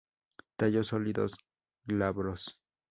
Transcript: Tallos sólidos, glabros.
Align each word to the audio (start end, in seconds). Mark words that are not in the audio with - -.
Tallos 0.57 0.87
sólidos, 0.87 1.37
glabros. 1.85 2.59